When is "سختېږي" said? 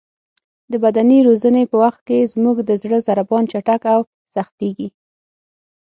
4.35-4.87